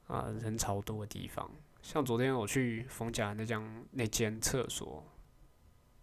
[0.06, 1.50] 啊人潮多的地方，
[1.82, 5.04] 像昨天我去冯家那间那间厕所，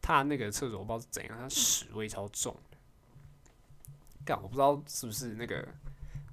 [0.02, 2.78] 他那个厕所我不知道是怎样，它屎味超重的。
[4.26, 5.68] 干，我不知道是不是那个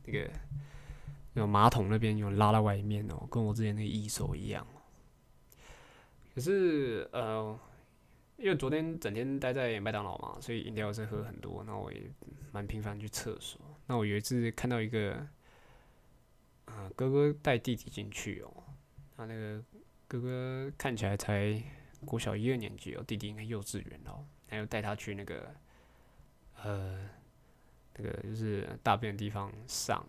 [0.05, 0.31] 那个
[1.35, 4.67] 那种马桶那边有拉到外面哦，跟我之前那个一手一样。
[6.35, 7.59] 可是呃。
[8.39, 12.03] 因为昨天整天待在麦当劳嘛，所以饮料是喝很多，那我也
[12.53, 13.59] 蛮频繁去厕所。
[13.87, 15.27] 那我有一次看到一个，
[16.67, 18.65] 啊，哥哥带弟弟进去哦，
[19.17, 19.65] 他那个
[20.07, 21.61] 哥哥看起来才
[22.05, 25.55] 国小一二年级哦，弟弟应该幼稚园哦，还有带他去那个，
[26.63, 27.09] 呃，
[27.97, 30.07] 那个就是大便的地方上。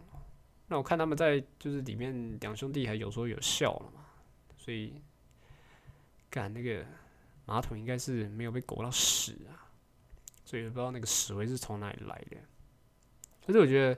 [0.68, 4.06] 那我看他们在就是里面两兄弟还有说有笑了嘛，
[4.58, 5.02] 所以
[6.30, 6.86] 干那个。
[7.50, 9.72] 马桶应该是没有被裹到屎啊，
[10.44, 12.36] 所以不知道那个屎味是从哪里来的。
[13.46, 13.98] 可是我觉得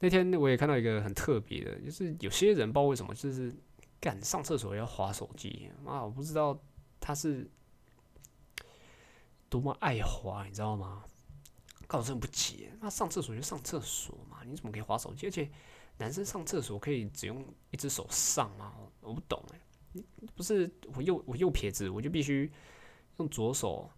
[0.00, 3.54] 那天我也看到一个很特别的，就是有些人不知道为什么就是
[4.00, 6.58] 干上厕所要划手机，妈我不知道
[6.98, 7.48] 他是
[9.48, 11.04] 多么爱滑，你知道吗？
[11.86, 15.26] 搞真不解，那上厕所就上厕所嘛，你怎么可以划手机？
[15.26, 15.50] 而且
[15.98, 18.72] 男生上厕所可以只用一只手上吗？
[19.00, 19.60] 我不懂哎。
[20.36, 22.50] 不是我右我右撇子，我就必须
[23.18, 23.90] 用左手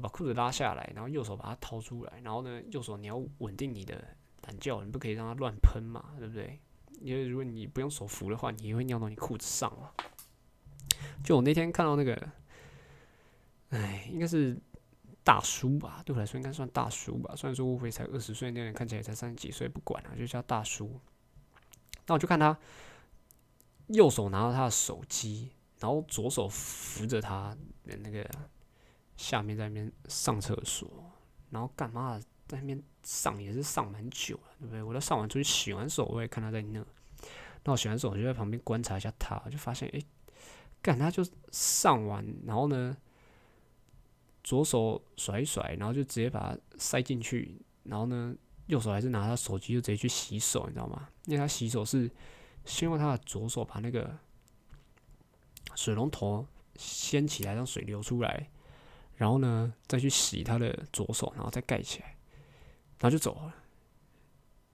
[0.00, 6.60] 把裤子拉下来，然后右手把它掏出来，然后呢，右手你要稳定你的懒觉，你不可以让它乱喷嘛，对不对？
[7.00, 9.90] 因为如果你不用手扶的话，你也会尿到你裤子上嘛。
[11.24, 12.28] 就我那天看到那个，
[13.70, 14.56] 哎，应该是
[15.24, 17.34] 大叔吧，对我来说应该算大叔吧。
[17.36, 21.00] 虽然说乌龟才二十岁，那人看起来才三十几岁，不管了，就叫大叔。
[22.06, 22.58] 那我就看他。
[23.88, 25.50] 右手拿着他的手机，
[25.80, 28.26] 然后左手扶着他的那个
[29.16, 30.88] 下面在那边上厕所，
[31.50, 34.82] 然后干嘛在那边上也是上蛮久了，对不对？
[34.82, 36.84] 我都上完出去洗完手，我也看他在那。
[37.64, 40.02] 那我洗完手，我就在旁边观察一下他，就发现哎，
[40.80, 42.96] 干他就上完，然后呢，
[44.42, 48.34] 左手甩一甩，然后就直接把它塞进去，然后呢，
[48.66, 51.08] 右手还是拿他手机就直接去洗手，你知道吗？
[51.26, 52.10] 因为他洗手是。
[52.64, 54.16] 先用他的左手把那个
[55.74, 58.48] 水龙头掀起来，让水流出来，
[59.16, 62.11] 然后呢，再去洗他的左手，然后再盖起来，
[63.02, 63.52] 然后就走了。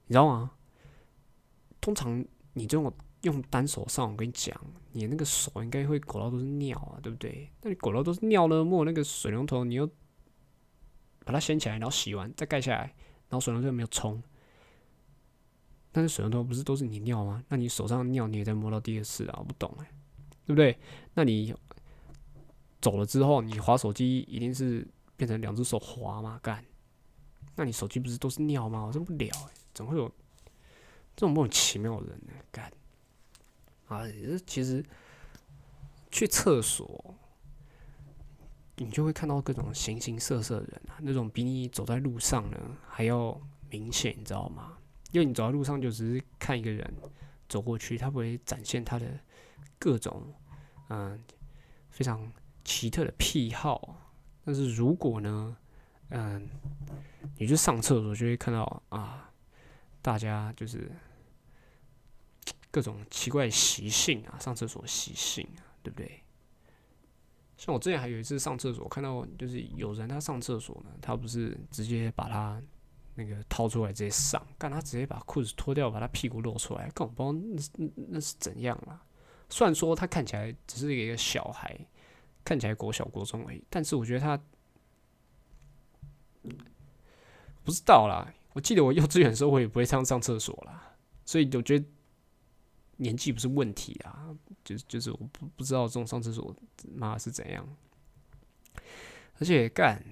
[0.07, 0.51] 你知道吗？
[1.81, 4.55] 通常你这种用单手上，我跟你讲，
[4.93, 7.51] 你那个手应该会裹到都是尿啊，对不对？
[7.63, 9.87] 那你裹到都是尿了，摸那个水龙头，你又
[11.25, 12.95] 把它掀起来，然后洗完再盖下来，
[13.29, 14.23] 然后水龙头没有冲。
[15.91, 17.43] 但是水龙头不是都是你尿吗？
[17.49, 19.37] 那你手上尿你也在摸到第二次啊？
[19.39, 19.91] 我不懂哎，
[20.45, 20.79] 对不对？
[21.15, 21.55] 那你
[22.81, 24.87] 走了之后，你滑手机一定是
[25.17, 26.39] 变成两只手滑嘛？
[26.43, 26.65] 干？
[27.59, 28.85] 那你手机不是都是尿吗？
[28.85, 30.09] 我真不了哎，怎么会有
[31.17, 32.33] 这种莫名其妙的人呢？
[32.53, 32.73] 干？
[33.89, 34.03] 啊，
[34.47, 34.85] 其实
[36.09, 37.17] 去厕所，
[38.77, 43.37] 你就会看到各种形形色色的人啊，那种比你走在路上呢还要
[43.69, 44.79] 明显，你知道吗？
[45.11, 46.95] 因为你走在路上就只是看一个人
[47.49, 49.19] 走过去，他不会展现他的
[49.81, 50.33] 各种
[50.91, 51.21] 嗯
[51.91, 53.97] 非常奇特的癖好。
[54.45, 55.57] 但是如果呢，
[56.11, 56.49] 嗯，
[57.37, 59.31] 你去上厕所就会看到啊，
[60.01, 60.91] 大家就是
[62.71, 66.23] 各种奇怪习性啊，上厕所习性啊，对不对？
[67.57, 72.61] 像我之前还有一次上厕所，看到就是有人他上厕所呢，他不是直接把他。
[73.21, 79.03] 那个掏出来直接上，干他直接把裤子脱掉，把他屁股露出来，根本不知道那那是怎样啦。
[79.51, 81.77] 虽然说他看起来只是一个小孩，
[82.45, 84.41] 看起来国小国中而已，但是我觉得他
[87.69, 88.33] 不知道啦。
[88.55, 90.97] 我记得我幼稚园的时候，我也不会上上厕所啦，
[91.27, 91.85] 所以我觉得
[92.97, 96.57] 年纪不是问题啊，就是就是我不不知道这种上厕所
[96.95, 97.69] 妈是怎样。
[99.39, 100.03] 而且干，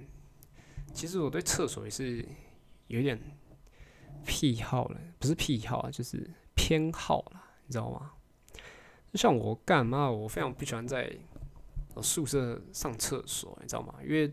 [0.93, 2.23] 其实我对厕所也是。
[2.89, 3.21] 有点
[4.25, 8.13] 癖好了，不是癖好啊，就是偏好了，你知道吗？
[9.13, 11.13] 就像我干嘛，我非常不喜欢在
[12.01, 13.97] 宿舍上厕所，你知道吗？
[14.05, 14.33] 因为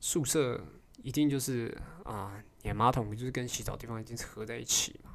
[0.00, 0.60] 宿舍
[1.04, 5.10] 一定就是啊，你的马桶就是跟洗澡地方已经是合在一起嘛。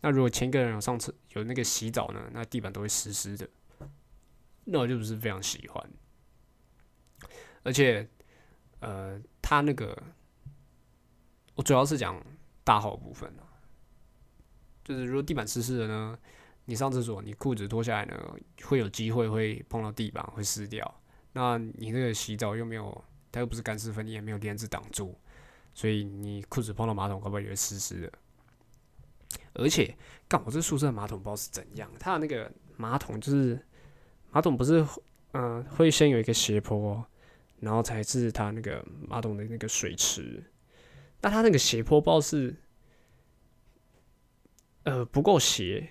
[0.00, 3.48] 那如果前一个人有上厕有那个洗澡呢，那地板都会湿湿的，
[4.66, 5.90] 那我就不是非常喜欢。
[7.64, 8.08] 而且，
[8.78, 10.00] 呃，他那个
[11.56, 12.24] 我主要是讲
[12.62, 13.28] 大号部分，
[14.84, 16.16] 就是如果地板湿湿的呢，
[16.66, 21.00] 你上厕所你裤子脱下来呢，会有机会会碰到地板会湿掉。
[21.32, 23.04] 那你那个洗澡又没有，
[23.36, 25.14] 它又不是干湿分离，也没有帘子挡住，
[25.74, 28.12] 所以你裤子碰到马桶，会不会也会湿湿的？
[29.52, 29.94] 而且，
[30.26, 33.62] 干我这宿舍马桶不知道是怎样，它的那个马桶就是
[34.30, 34.82] 马桶不是，
[35.32, 37.04] 嗯，会先有一个斜坡，
[37.60, 40.42] 然后才是它那个马桶的那个水池。
[41.20, 42.56] 那它那个斜坡不知道是，
[44.84, 45.90] 呃，不够斜，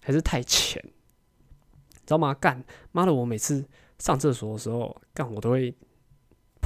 [0.00, 2.32] 还是太浅，你知道吗？
[2.32, 5.74] 干妈的，我每次上厕所的时候，干我都会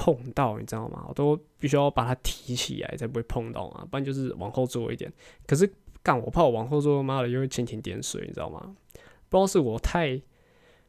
[0.00, 1.04] 碰到，你知道吗？
[1.08, 5.12] 我都必须要把它提起来才不会碰到啊，不然就是往后坐一点。
[5.46, 5.70] 可是。
[6.02, 8.74] 干我怕我往后坐，妈的又会蜻蜓点水，你知道吗？
[9.28, 10.18] 不知道是我太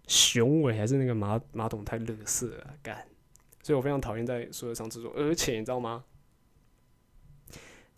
[0.07, 2.73] 雄伟，还是那个马马桶太乐色啊？
[2.81, 3.05] 干，
[3.61, 5.11] 所以我非常讨厌在宿舍上厕所。
[5.13, 6.05] 而且你知道吗？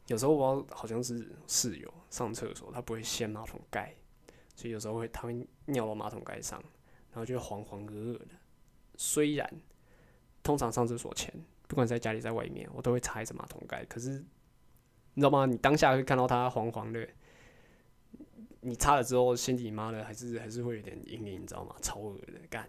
[0.07, 3.93] 有时候我好像是室友上厕所，他不会掀马桶盖，
[4.55, 6.59] 所以有时候会他会尿到马桶盖上，
[7.11, 8.29] 然后就黄黄恶恶的。
[8.97, 9.47] 虽然
[10.43, 11.33] 通常上厕所前，
[11.67, 14.23] 不管在家里在外面，我都会擦一次马桶盖，可是。
[15.15, 15.45] 你知道吗？
[15.45, 17.07] 你当下会看到它黄黄的，
[18.61, 21.75] 你擦了之后，心底妈的还是还是会有点阴影，你知道吗？
[21.83, 22.67] 超恶的干。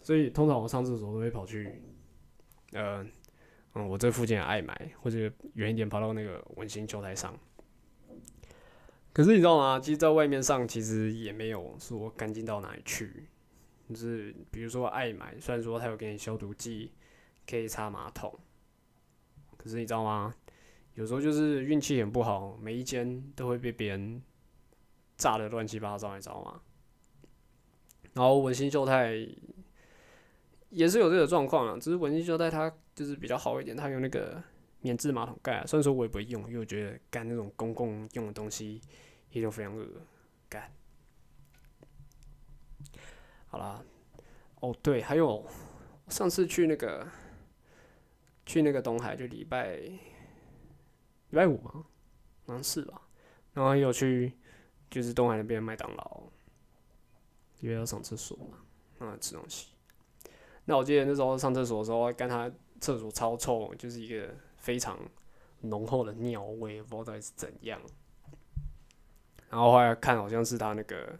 [0.00, 1.82] 所以通常我上厕所都会跑去，
[2.72, 3.06] 呃，
[3.74, 7.38] 嗯，我这附近的爱买，或者远一点跑到那个文心球台上。
[9.12, 9.78] 可是你知道吗？
[9.78, 13.28] 其实在外面上其实也没有说干净到哪里去。
[13.88, 16.92] 就是比如说爱买，虽然说它有给你消毒剂，
[17.46, 18.32] 可以擦马桶，
[19.56, 20.34] 可是你知道吗？
[20.94, 24.22] 有时候就是运气很不好，每一间都会被别人
[25.16, 26.60] 炸的乱七八糟，你知道吗？
[28.12, 29.12] 然后文心秀太
[30.70, 34.40] 也是有这个状况啊，只是文心秀太它就是比较好一点，它有那个
[34.80, 35.66] 免治马桶盖。
[35.66, 38.80] 虽然说我也不会用，因为我觉得干那种公共用的东西
[39.30, 39.84] 也都非常恶
[40.48, 40.72] 干。
[43.54, 43.84] 好啦，
[44.62, 45.46] 哦对，还有
[46.08, 47.06] 上次去那个
[48.44, 49.76] 去那个东海就礼拜。
[49.76, 50.00] 礼
[51.30, 51.86] 拜五吗？
[52.46, 53.00] 好像是吧。
[53.52, 54.32] 然后又去，
[54.90, 56.22] 就是东海那边麦当劳，
[57.60, 58.58] 因为要上厕所嘛，
[58.98, 59.68] 那吃东西。
[60.64, 62.50] 那我记得那时候上厕所的时候，跟他
[62.80, 64.98] 厕所超臭，就是一个非常
[65.60, 67.80] 浓厚的尿味，不知道到底是怎样。
[69.48, 71.16] 然后后来看，好像是他那个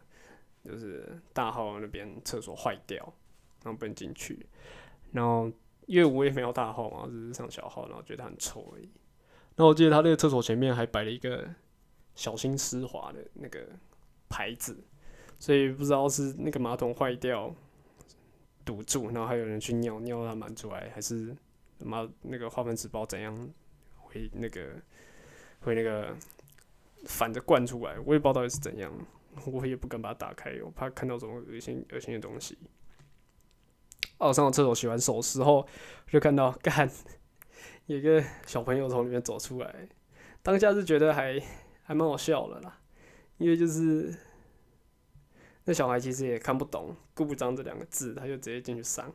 [0.64, 2.96] 就是大号那边厕所坏掉，
[3.62, 4.46] 然后不能进去。
[5.12, 5.50] 然后
[5.86, 8.88] 因为我也没有大号嘛，只是上小号，然后觉得很臭而已。
[9.56, 11.48] 那我记得他那个厕所前面还摆了一个
[12.14, 13.64] 小心湿滑的那个
[14.28, 14.76] 牌子，
[15.38, 17.54] 所以不知道是那个马桶坏掉
[18.64, 21.36] 堵住，然后还有人去尿尿它满出来，还是
[21.78, 23.48] 妈那个化粪池包怎样
[23.96, 24.70] 会那个
[25.60, 26.16] 会那个
[27.04, 28.92] 反着灌出来，我也不知道到底是怎样，
[29.46, 32.58] 我也不敢把它打开，我怕看到什么恶心恶心的东西。
[34.18, 35.66] 哦，上了厕所洗完手时候
[36.06, 36.90] 就看到干。
[37.86, 39.88] 有个小朋友从里面走出来，
[40.42, 41.38] 当下是觉得还
[41.82, 42.80] 还蛮好笑的啦，
[43.36, 44.16] 因为就是
[45.64, 49.12] 那小孩其实也看不懂“故障”这两个字，他就直接进去上。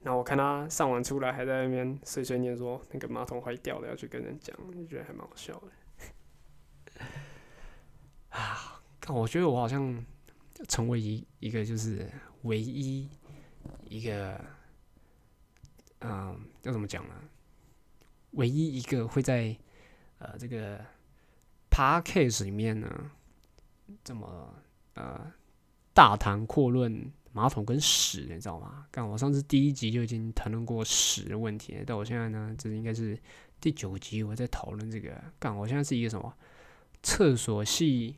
[0.00, 7.02] 然后我看他上完出来，还在那边碎碎念说那个马桶坏掉了，要去跟人讲，就觉得还蛮好笑的。
[8.36, 8.75] 啊，
[9.06, 10.04] 看我觉得我好像
[10.66, 12.10] 成为一一个就是
[12.42, 13.08] 唯一
[13.88, 14.44] 一个，
[16.00, 17.14] 嗯，要怎么讲呢？
[18.32, 19.56] 唯一一个会在
[20.18, 20.84] 呃这个
[21.70, 23.08] podcast 里面呢，
[24.02, 24.52] 这么
[24.94, 25.32] 呃
[25.94, 28.88] 大谈阔论马桶跟屎，你知道吗？
[28.90, 33.16] 干我上次第一集就已经谈论过屎的问题，但我现在呢，这应该是
[33.60, 35.22] 第九集我在讨论这个。
[35.38, 36.36] 干我现在是一个什么
[37.04, 38.16] 厕所系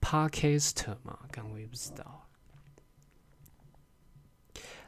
[0.00, 1.18] Podcast 嘛？
[1.30, 2.28] 刚我也不知道。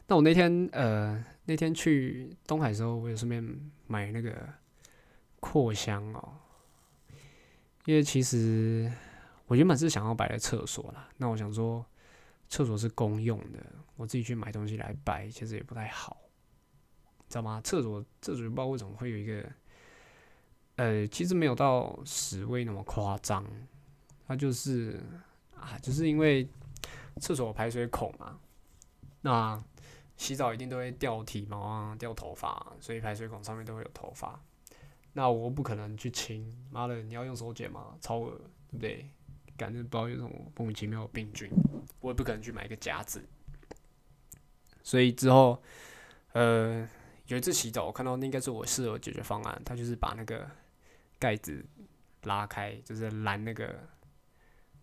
[0.07, 4.49] 那我那天呃那天去东海的时候，我也顺便买那个
[5.39, 6.35] 扩香哦，
[7.85, 8.91] 因为其实
[9.47, 11.09] 我原本是想要摆在厕所啦。
[11.17, 11.87] 那我想说，
[12.49, 16.17] 厕所是公用的，我自己去买东西来摆，其实也不太好，
[17.29, 17.61] 知道吗？
[17.63, 19.49] 厕所厕所不知道为什么会有一个，
[20.75, 23.47] 呃，其实没有到屎味那么夸张，
[24.31, 25.03] 它就是
[25.57, 26.49] 啊，就是因为
[27.21, 28.39] 厕所排水孔嘛，
[29.23, 29.61] 那。
[30.17, 34.39] 洗澡一定都会掉体毛啊，掉头发，所以排水孔上面都会有头发。
[35.15, 37.97] 那我不可能去清，妈的，你要用手剪吗？
[38.03, 39.09] 超恶，对不对？
[39.57, 41.51] 感觉不知道有什么莫名其妙的病菌，
[42.01, 43.25] 我也不可能去买一个夹子。
[44.83, 45.63] 所以之后，
[46.33, 46.87] 呃，
[47.29, 50.47] 有一次洗澡，我看到那应该是我室友解决方案，他就是把那个
[51.19, 51.65] 盖子
[52.25, 53.89] 拉开，就是拦那个，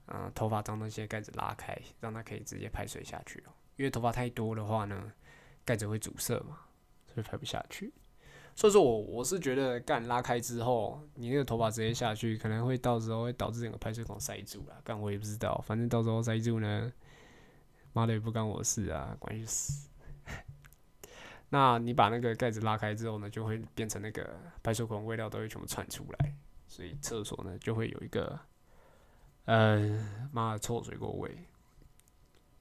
[0.07, 3.51] 嗯，头发脏那些盖子拉开，让它可以直接排水下去哦。
[3.75, 5.11] 因为头发太多的话呢，
[5.63, 6.59] 盖子会阻塞嘛，
[7.13, 7.93] 所以排不下去。
[8.55, 14.81] 所以说我我是觉得，干拉开之后，你那个头发直接下去，可能会到时候会导致整个排水孔塞住了。
[14.83, 16.91] 干我也不知道，反正到时候塞住呢，
[17.93, 19.87] 妈的也不干我事啊，关你事。
[21.49, 26.33] 那你把那个盖子拉开之后呢，就会变成那个排水孔味道都会全部窜出来，
[26.67, 28.39] 所以厕所呢就会有一个，
[29.47, 31.45] 呃，妈的臭水沟味。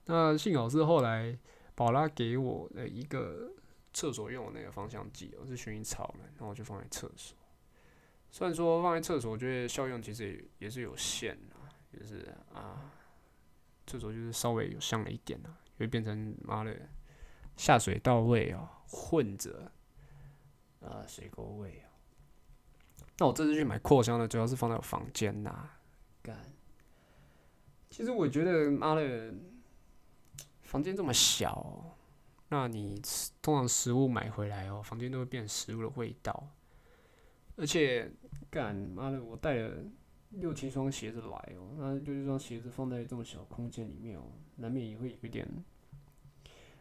[0.07, 1.39] 那幸好是后来
[1.77, 3.53] 宝拉给我的一个。
[3.97, 7.35] 厕所用的那个芳香剂哦，是薰衣草的，然后我就放在厕所。
[8.31, 11.57] 虽然说放在厕所，我觉得效用其实也也是有限的，
[11.99, 12.93] 就是啊，
[13.87, 16.79] 厕所就是稍微有香了一点啊，会变成妈的
[17.57, 19.73] 下水道味哦，混着
[20.83, 21.89] 啊水沟味哦。
[23.17, 25.71] 那我这次去买扩香的，主要是放在我房间呐。
[26.21, 26.39] 干，
[27.97, 29.33] 其实我觉得妈的，
[30.65, 31.83] 房间这么小。
[32.51, 33.01] 那你
[33.41, 36.47] 通常食物买回来哦，房间都会变食物的味道。
[37.57, 38.13] 而且，
[38.51, 39.83] 干妈的，我带了
[40.33, 44.25] 六七双鞋子来哦，那六七双鞋子放在这么小空间里面哦，
[44.57, 45.49] 难免也会有一点，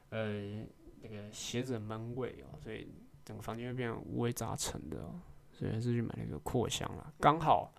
[0.09, 0.65] 呃，
[1.01, 2.89] 那个鞋子的闷味哦，所以
[3.23, 5.17] 整个房间会变五味杂陈的哦。
[5.53, 7.73] 所以还是去买那个扩香了，刚好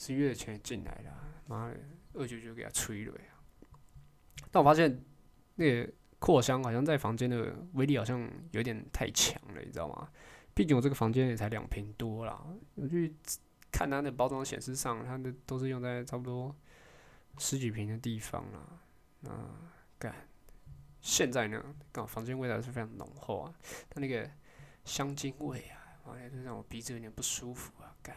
[0.00, 1.12] 十一月前进来了，
[1.46, 1.76] 妈的，
[2.14, 3.68] 二九九给他吹了呀。
[4.50, 5.04] 但我发现
[5.56, 5.92] 那个。
[6.20, 10.12] 扩香好像在房间的威力好像有点太强了，你知道吗？
[10.52, 13.16] 毕竟我这个房间也才两平多啦，我去
[13.72, 16.54] 看它的包装显示上，它的都是用在差不多
[17.38, 19.30] 十几平的地方啦。
[19.32, 20.14] 啊，干！
[21.00, 23.54] 现在呢，刚房间味道是非常浓厚啊，
[23.88, 24.30] 它那个
[24.84, 28.14] 香精味啊，哎，就让我鼻子有点不舒服啊，干！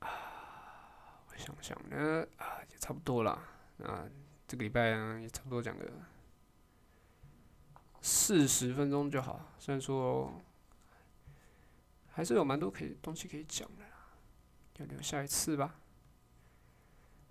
[0.00, 3.30] 啊，我想想呢，啊，也差不多了。
[3.84, 4.06] 啊，
[4.46, 5.88] 这个礼拜啊，也差不多讲个
[8.02, 9.52] 四十分钟就好。
[9.58, 10.42] 虽然说
[12.10, 13.84] 还是有蛮多可以东西可以讲的，
[14.74, 15.76] 就留下一次吧。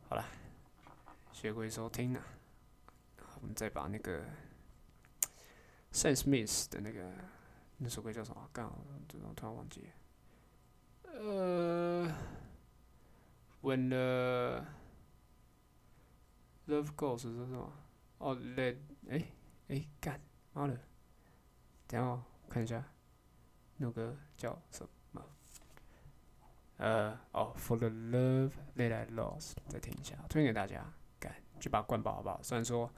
[0.09, 0.25] 好了，
[1.33, 2.23] 谢谢各位收听啊。
[3.41, 4.23] 我们再把那个
[5.91, 7.11] Sam Smith 的那个
[7.77, 8.49] 那首歌叫什么？
[8.51, 9.89] 刚好这种突然忘记。
[11.03, 12.11] 呃
[13.67, 14.65] ，When the
[16.67, 17.73] Love Goes 是什么？
[18.19, 18.77] 哦，Let
[19.09, 19.25] 哎
[19.67, 20.21] 哎干
[20.53, 20.79] 妈的，
[21.85, 22.81] 等下哦看一下，
[23.75, 25.21] 那个叫什么？
[26.77, 32.41] 呃哦，For the Love That I Lost，再听一下，推荐给大家，干去把它灌爆好不好？
[32.41, 32.89] 虽然说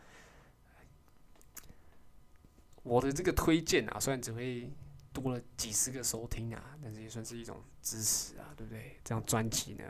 [2.83, 4.71] 我的这个推荐啊，虽然只会
[5.11, 8.99] 多了几十个收听啊，但是也算是一种支持啊，对不对？
[9.03, 9.83] 这样专辑呢，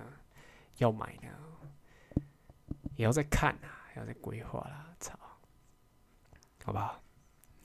[0.80, 1.30] 要买呢。
[2.96, 5.18] 也要再看啊，要再规划啦，操，
[6.66, 7.02] 好不好？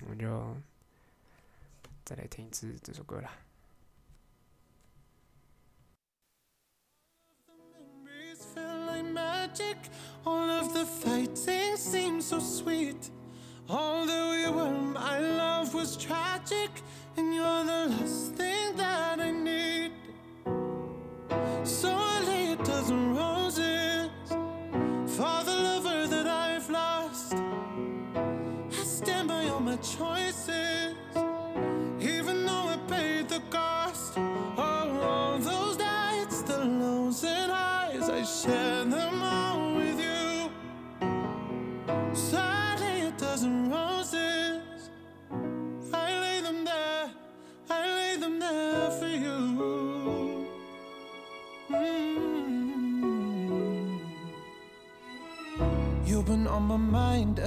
[0.02, 0.56] 我们就
[2.04, 3.32] 再来听一次这首歌啦。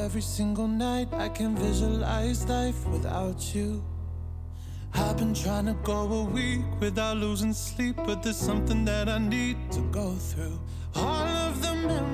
[0.08, 1.08] Every single night.
[1.14, 3.84] I can visualize life without you.
[4.94, 9.18] I've been trying to go a week without losing sleep, but there's something that I
[9.18, 10.60] need to go through.
[10.96, 12.07] All of the memories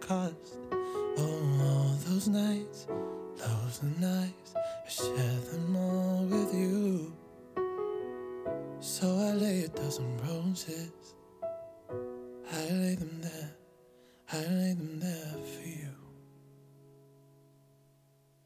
[0.00, 0.58] cost.
[0.72, 2.86] Oh, all those nights,
[3.36, 4.45] those nights,